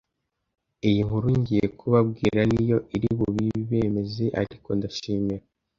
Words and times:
iyi 0.87 0.99
nkuru 1.07 1.27
ngiye 1.39 1.65
kubabwira 1.79 2.41
niyo 2.51 2.77
iri 2.95 3.09
bubibemeze 3.17 4.25
ariko 4.41 4.69
ndashimira 4.77 5.45